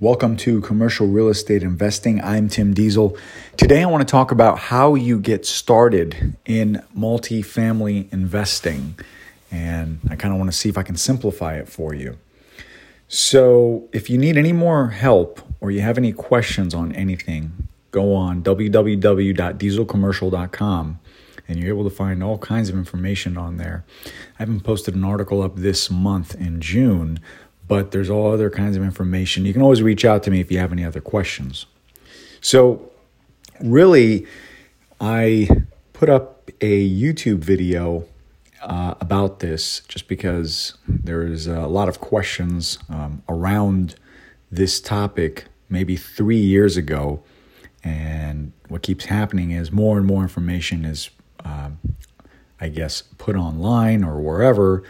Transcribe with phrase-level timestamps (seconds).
[0.00, 2.22] Welcome to Commercial Real Estate Investing.
[2.22, 3.18] I'm Tim Diesel.
[3.58, 8.98] Today I want to talk about how you get started in multifamily investing.
[9.50, 12.16] And I kind of want to see if I can simplify it for you.
[13.08, 18.14] So, if you need any more help or you have any questions on anything, go
[18.14, 20.98] on www.dieselcommercial.com
[21.46, 23.84] and you're able to find all kinds of information on there.
[24.38, 27.20] I haven't posted an article up this month in June
[27.70, 29.44] but there's all other kinds of information.
[29.44, 31.66] You can always reach out to me if you have any other questions.
[32.40, 32.90] So,
[33.60, 34.26] really,
[35.00, 35.48] I
[35.92, 38.06] put up a YouTube video
[38.60, 43.94] uh, about this just because there's a lot of questions um, around
[44.50, 47.22] this topic maybe three years ago.
[47.84, 51.08] And what keeps happening is more and more information is,
[51.44, 51.78] um,
[52.60, 54.82] I guess, put online or wherever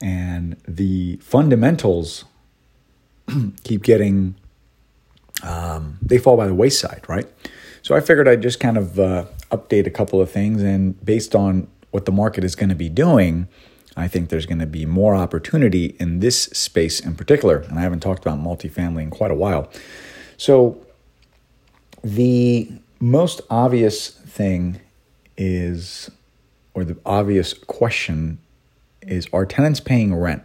[0.00, 2.24] and the fundamentals
[3.64, 4.34] keep getting
[5.42, 7.26] um, they fall by the wayside, right?
[7.82, 11.34] So I figured I'd just kind of uh, update a couple of things, and based
[11.34, 13.48] on what the market is going to be doing,
[13.96, 17.58] I think there's going to be more opportunity in this space in particular.
[17.58, 19.70] And I haven't talked about multifamily in quite a while.
[20.36, 20.84] So
[22.02, 24.80] the most obvious thing
[25.36, 26.10] is,
[26.74, 28.38] or the obvious question
[29.06, 30.42] is are tenants paying rent?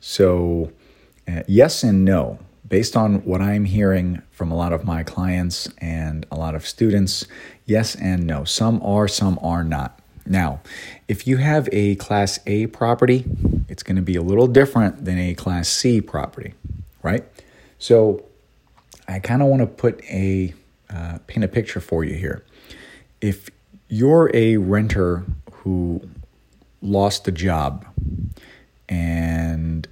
[0.00, 0.72] So,
[1.28, 2.38] uh, yes and no.
[2.68, 6.66] Based on what I'm hearing from a lot of my clients and a lot of
[6.66, 7.26] students,
[7.66, 8.44] yes and no.
[8.44, 9.98] Some are, some are not.
[10.24, 10.60] Now,
[11.08, 13.24] if you have a Class A property,
[13.68, 16.54] it's going to be a little different than a Class C property,
[17.02, 17.24] right?
[17.78, 18.24] So,
[19.08, 20.54] I kind of want to put a
[20.88, 22.44] uh, paint a picture for you here.
[23.20, 23.50] If
[23.88, 26.08] you're a renter who
[26.82, 27.86] lost a job
[28.88, 29.86] and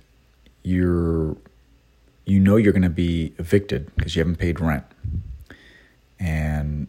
[0.63, 1.37] you're
[2.25, 4.85] you know you're going to be evicted because you haven't paid rent.
[6.21, 6.89] And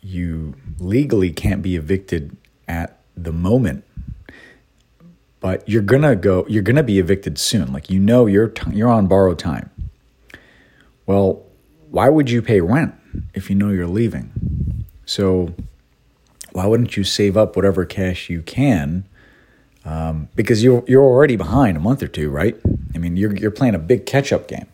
[0.00, 2.36] you legally can't be evicted
[2.68, 3.84] at the moment
[5.40, 7.72] but you're going to go you're going to be evicted soon.
[7.72, 9.70] Like you know you're t- you're on borrowed time.
[11.06, 11.44] Well
[11.90, 12.94] why would you pay rent
[13.34, 14.84] if you know you're leaving?
[15.06, 15.54] So
[16.58, 19.04] why wouldn't you save up whatever cash you can?
[19.84, 22.56] Um, because you're you're already behind a month or two, right?
[22.96, 24.66] I mean, you're you're playing a big catch up game.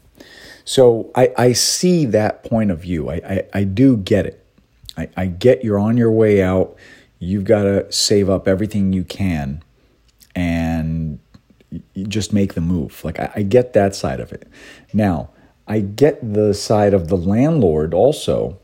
[0.64, 3.10] So I, I see that point of view.
[3.10, 4.46] I, I, I do get it.
[4.96, 6.74] I, I get you're on your way out.
[7.18, 9.62] You've got to save up everything you can
[10.34, 11.18] and
[12.08, 13.04] just make the move.
[13.04, 14.48] Like I, I get that side of it.
[14.94, 15.28] Now,
[15.68, 18.58] I get the side of the landlord also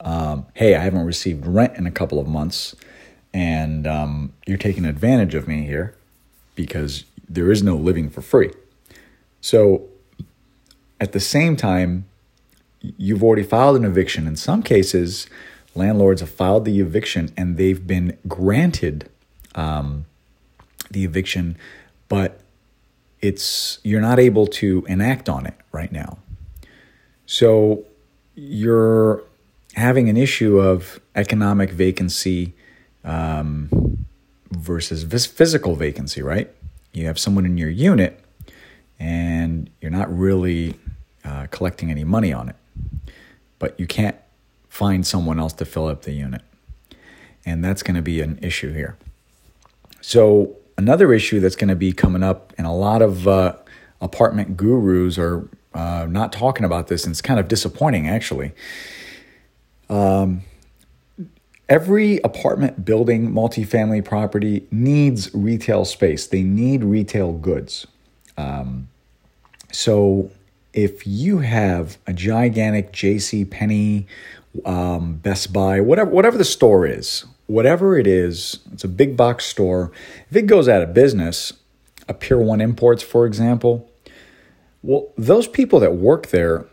[0.00, 2.74] um, hey, I haven't received rent in a couple of months,
[3.32, 5.94] and um, you're taking advantage of me here
[6.54, 8.52] because there is no living for free.
[9.40, 9.88] So
[11.00, 12.06] at the same time,
[12.80, 14.26] you've already filed an eviction.
[14.26, 15.26] In some cases,
[15.74, 19.10] landlords have filed the eviction and they've been granted
[19.54, 20.06] um,
[20.90, 21.56] the eviction,
[22.08, 22.40] but
[23.20, 26.18] it's you're not able to enact on it right now.
[27.26, 27.84] So
[28.34, 29.22] you're
[29.76, 32.54] having an issue of economic vacancy
[33.04, 34.06] um,
[34.50, 36.50] versus physical vacancy, right?
[36.92, 38.18] You have someone in your unit
[38.98, 40.74] and you're not really
[41.24, 42.56] uh, collecting any money on it,
[43.58, 44.16] but you can't
[44.68, 46.42] find someone else to fill up the unit.
[47.44, 48.96] And that's going to be an issue here.
[50.00, 53.56] So, another issue that's going to be coming up, and a lot of uh,
[54.00, 58.52] apartment gurus are uh, not talking about this, and it's kind of disappointing actually,
[59.88, 60.42] um,
[61.68, 66.26] every apartment building, multifamily property needs retail space.
[66.26, 67.86] They need retail goods.
[68.36, 68.88] Um,
[69.72, 70.30] so
[70.72, 73.44] if you have a gigantic J.C.
[73.44, 74.06] Penney,
[74.64, 79.44] um, Best Buy, whatever whatever the store is, whatever it is, it's a big box
[79.44, 79.90] store.
[80.30, 81.52] If it goes out of business,
[82.08, 83.90] a Pier One Imports, for example,
[84.82, 86.66] well, those people that work there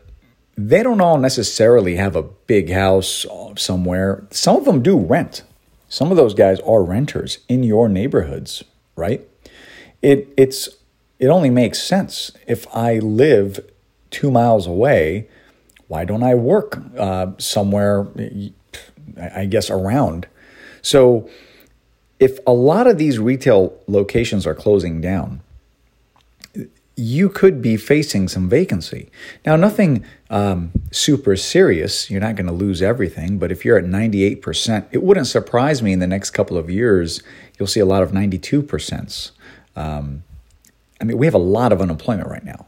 [0.56, 3.26] they don't all necessarily have a big house
[3.58, 4.26] somewhere.
[4.32, 5.44] Some of them do rent.
[5.90, 8.64] Some of those guys are renters in your neighborhoods,
[8.96, 9.28] right?
[10.02, 10.70] It it's
[11.20, 13.60] it only makes sense if I live
[14.10, 15.30] two miles away.
[15.88, 18.08] Why don't I work uh, somewhere?
[19.20, 20.28] I guess around.
[20.82, 21.30] So,
[22.20, 25.42] if a lot of these retail locations are closing down,
[26.96, 29.10] you could be facing some vacancy.
[29.46, 32.10] Now, nothing um, super serious.
[32.10, 35.92] You're not going to lose everything, but if you're at 98%, it wouldn't surprise me
[35.92, 37.24] in the next couple of years,
[37.58, 39.32] you'll see a lot of 92%.
[39.76, 40.24] Um,
[41.02, 42.66] I mean, we have a lot of unemployment right now.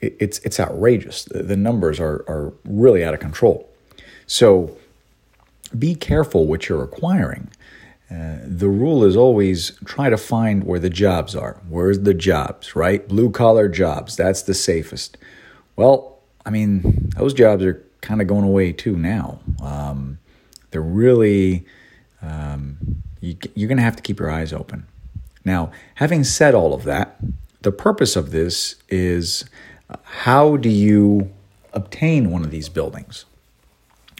[0.00, 1.24] it's it's outrageous.
[1.24, 3.68] The, the numbers are are really out of control.
[4.26, 4.76] So
[5.78, 7.50] be careful what you're acquiring.
[8.12, 11.60] Uh, the rule is always try to find where the jobs are.
[11.68, 13.06] Where's the jobs, right?
[13.08, 14.16] Blue collar jobs.
[14.16, 15.16] That's the safest.
[15.76, 19.40] Well, I mean, those jobs are kind of going away too now.
[19.62, 20.18] Um,
[20.72, 21.64] they're really,
[22.20, 22.76] um,
[23.20, 24.86] you, you're going to have to keep your eyes open.
[25.44, 27.18] Now, having said all of that,
[27.62, 29.44] the purpose of this is
[29.88, 31.32] uh, how do you
[31.72, 33.24] obtain one of these buildings?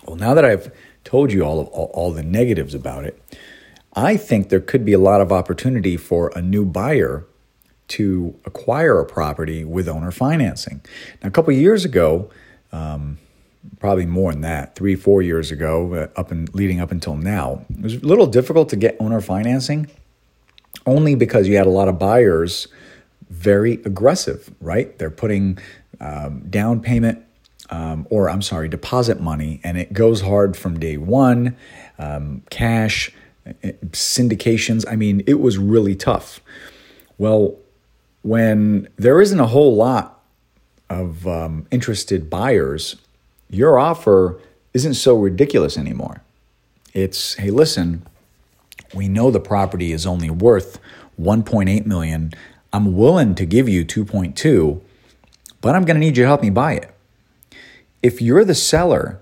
[0.06, 0.72] Well, now that I've
[1.04, 3.20] told you all of all, all the negatives about it,
[3.94, 7.26] I think there could be a lot of opportunity for a new buyer
[7.88, 10.80] to acquire a property with owner financing.
[11.22, 12.30] Now, a couple years ago,
[12.72, 13.18] um,
[13.80, 17.66] probably more than that, three, four years ago, uh, up and leading up until now,
[17.70, 19.90] it was a little difficult to get owner financing,
[20.86, 22.68] only because you had a lot of buyers
[23.28, 24.50] very aggressive.
[24.60, 25.58] Right, they're putting
[26.00, 27.24] um, down payment.
[27.70, 31.56] Um, or I'm sorry, deposit money, and it goes hard from day one.
[31.98, 33.10] Um, cash,
[33.90, 34.84] syndications.
[34.88, 36.40] I mean, it was really tough.
[37.18, 37.56] Well,
[38.22, 40.20] when there isn't a whole lot
[40.88, 42.96] of um, interested buyers,
[43.50, 44.38] your offer
[44.74, 46.22] isn't so ridiculous anymore.
[46.94, 48.06] It's, hey, listen,
[48.94, 50.78] we know the property is only worth
[51.20, 52.32] 1.8 million.
[52.72, 54.80] I'm willing to give you 2.2,
[55.60, 56.94] but I'm going to need you to help me buy it.
[58.02, 59.20] If you're the seller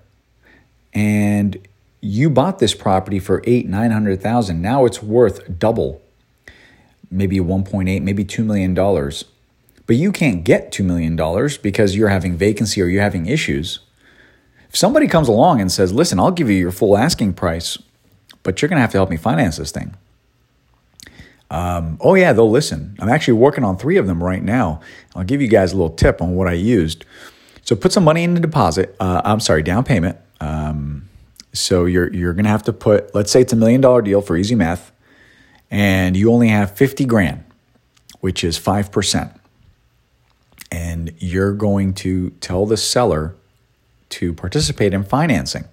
[0.93, 1.59] and
[2.01, 4.63] you bought this property for eight, nine hundred thousand.
[4.63, 6.03] Now it's worth double,
[7.11, 8.75] maybe 1.8, maybe $2 million.
[9.87, 11.17] But you can't get $2 million
[11.63, 13.81] because you're having vacancy or you're having issues.
[14.69, 17.77] If somebody comes along and says, listen, I'll give you your full asking price,
[18.45, 19.97] but you're going to have to help me finance this thing.
[21.51, 22.97] Um, oh, yeah, they'll listen.
[23.01, 24.81] I'm actually working on three of them right now.
[25.17, 27.05] I'll give you guys a little tip on what I used.
[27.63, 28.95] So put some money in the deposit.
[29.01, 30.17] Uh, I'm sorry, down payment.
[30.41, 31.10] Um,
[31.53, 34.37] so you're you're gonna have to put, let's say it's a million dollar deal for
[34.37, 34.93] easy math,
[35.71, 37.45] and you only have 50 grand,
[38.21, 39.39] which is 5%.
[40.73, 43.35] And you're going to tell the seller
[44.11, 45.65] to participate in financing.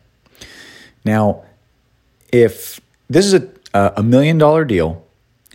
[1.04, 1.44] Now,
[2.32, 5.06] if this is a, a million dollar deal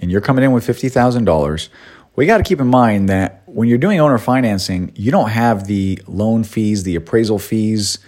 [0.01, 1.69] and you're coming in with $50,000,
[2.15, 5.67] we got to keep in mind that when you're doing owner financing, you don't have
[5.67, 7.99] the loan fees, the appraisal fees,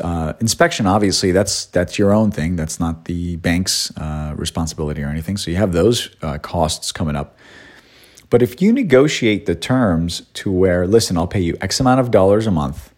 [0.00, 0.86] uh, inspection.
[0.86, 2.56] Obviously, that's that's your own thing.
[2.56, 5.36] That's not the bank's uh, responsibility or anything.
[5.36, 7.36] So you have those uh, costs coming up.
[8.30, 12.10] But if you negotiate the terms to where, listen, I'll pay you X amount of
[12.10, 12.92] dollars a month,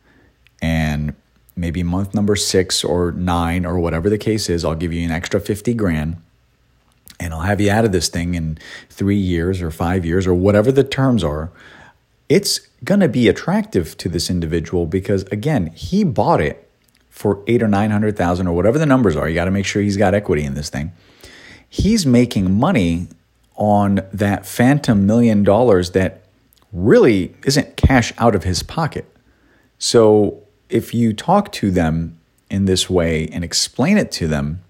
[0.63, 1.15] and
[1.55, 5.11] maybe month number six or nine or whatever the case is, I'll give you an
[5.11, 6.17] extra fifty grand
[7.19, 8.59] and I'll have you out of this thing in
[8.91, 11.51] three years or five years or whatever the terms are,
[12.29, 16.69] it's going to be attractive to this individual because, again, he bought it
[17.09, 19.29] for eight or 900,000 or whatever the numbers are.
[19.29, 20.93] You got to make sure he's got equity in this thing.
[21.69, 23.09] He's making money
[23.55, 26.27] on that phantom million dollars that
[26.73, 29.07] really isn't cash out of his pocket.
[29.79, 32.19] So if you talk to them
[32.51, 34.63] in this way and explain it to them,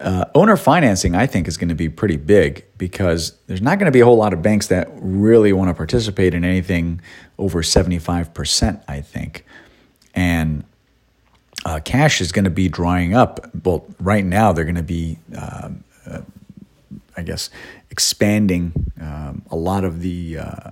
[0.00, 3.86] uh, owner financing, I think, is going to be pretty big because there's not going
[3.86, 7.00] to be a whole lot of banks that really want to participate in anything
[7.38, 9.44] over 75%, I think.
[10.14, 10.64] And
[11.64, 13.50] uh, cash is going to be drying up.
[13.64, 16.20] Well, right now, they're going to be, um, uh,
[17.16, 17.48] I guess,
[17.90, 20.38] expanding um, a lot of the.
[20.38, 20.70] Uh,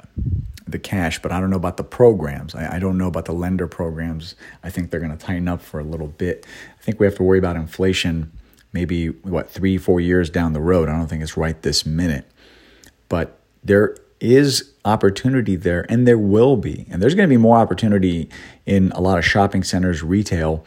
[0.67, 2.55] the cash, but I don't know about the programs.
[2.55, 4.35] I, I don't know about the lender programs.
[4.63, 6.47] I think they're going to tighten up for a little bit.
[6.81, 8.33] I think we have to worry about inflation
[8.75, 10.91] maybe what three, four years down the road.
[10.91, 12.31] I don't think it's right this minute,
[13.09, 17.57] but there is opportunity there, and there will be, and there's going to be more
[17.57, 18.29] opportunity
[18.67, 20.65] in a lot of shopping centers, retail.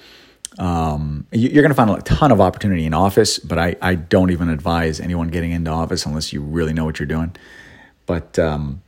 [0.57, 4.31] Um, you're going to find a ton of opportunity in office, but I, I don't
[4.31, 7.35] even advise anyone getting into office unless you really know what you're doing.
[8.07, 8.81] But um,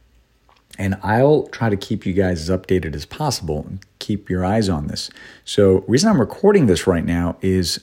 [0.80, 4.70] and I'll try to keep you guys as updated as possible and keep your eyes
[4.70, 5.10] on this.
[5.44, 7.82] So, reason I'm recording this right now is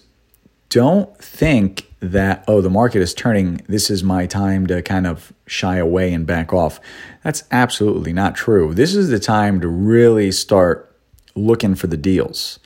[0.68, 5.32] don't think that, oh, the market is turning, this is my time to kind of
[5.46, 6.80] shy away and back off.
[7.22, 8.74] That's absolutely not true.
[8.74, 10.94] This is the time to really start
[11.34, 12.58] looking for the deals,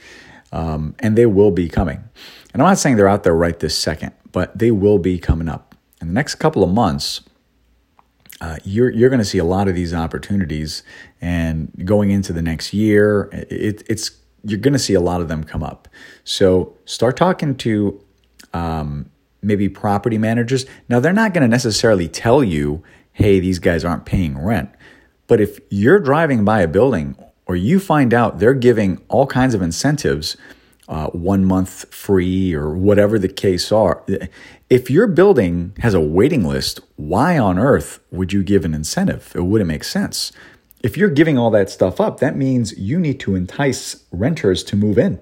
[0.52, 2.04] um, and they will be coming.
[2.52, 5.48] And I'm not saying they're out there right this second, but they will be coming
[5.48, 5.74] up.
[6.00, 7.20] In the next couple of months,
[8.40, 10.82] uh, you're you're going to see a lot of these opportunities,
[11.20, 14.10] and going into the next year, it, it's
[14.44, 15.88] you're going to see a lot of them come up.
[16.24, 18.02] So start talking to
[18.52, 19.10] um,
[19.42, 20.66] maybe property managers.
[20.88, 22.82] Now, they're not going to necessarily tell you,
[23.12, 24.70] hey, these guys aren't paying rent.
[25.26, 27.16] But if you're driving by a building
[27.46, 30.36] or you find out they're giving all kinds of incentives,
[30.88, 34.04] uh, one month free or whatever the case are,
[34.68, 39.32] if your building has a waiting list, why on earth would you give an incentive?
[39.34, 40.32] It wouldn't make sense.
[40.82, 44.76] If you're giving all that stuff up, that means you need to entice renters to
[44.76, 45.20] move in.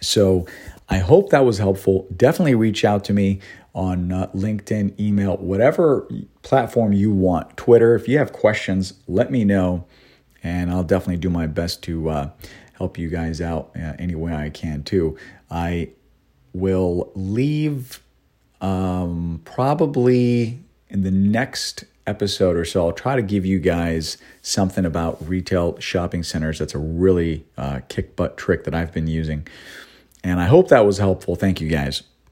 [0.00, 0.46] So
[0.88, 2.06] I hope that was helpful.
[2.14, 3.40] Definitely reach out to me
[3.74, 6.08] on uh, LinkedIn, email, whatever
[6.42, 7.56] platform you want.
[7.56, 9.84] Twitter, if you have questions, let me know.
[10.42, 12.30] And I'll definitely do my best to uh,
[12.74, 15.16] help you guys out uh, any way I can, too.
[15.50, 15.90] I
[16.52, 18.00] will leave
[18.60, 22.86] um, probably in the next episode or so.
[22.86, 26.58] I'll try to give you guys something about retail shopping centers.
[26.58, 29.46] That's a really uh, kick butt trick that I've been using.
[30.22, 31.36] And I hope that was helpful.
[31.36, 32.02] Thank you guys.